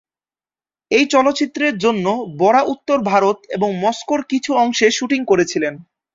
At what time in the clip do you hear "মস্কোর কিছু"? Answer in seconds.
3.83-4.51